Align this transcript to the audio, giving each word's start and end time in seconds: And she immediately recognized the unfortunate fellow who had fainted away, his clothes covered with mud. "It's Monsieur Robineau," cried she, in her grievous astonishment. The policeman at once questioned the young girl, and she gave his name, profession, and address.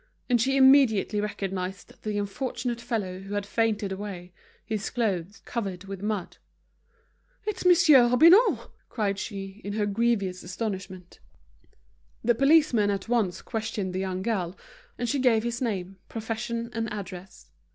And 0.27 0.41
she 0.41 0.57
immediately 0.57 1.21
recognized 1.21 2.01
the 2.01 2.17
unfortunate 2.17 2.81
fellow 2.81 3.19
who 3.19 3.35
had 3.35 3.45
fainted 3.45 3.91
away, 3.91 4.33
his 4.65 4.89
clothes 4.89 5.43
covered 5.45 5.83
with 5.83 6.01
mud. 6.01 6.37
"It's 7.45 7.63
Monsieur 7.65 8.09
Robineau," 8.09 8.71
cried 8.89 9.19
she, 9.19 9.61
in 9.63 9.73
her 9.73 9.85
grievous 9.85 10.41
astonishment. 10.41 11.19
The 12.23 12.33
policeman 12.33 12.89
at 12.89 13.07
once 13.09 13.43
questioned 13.43 13.93
the 13.93 13.99
young 13.99 14.23
girl, 14.23 14.57
and 14.97 15.07
she 15.07 15.19
gave 15.19 15.43
his 15.43 15.61
name, 15.61 15.97
profession, 16.09 16.71
and 16.73 16.91
address. 16.91 17.51